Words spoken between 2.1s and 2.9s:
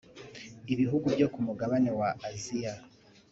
Asia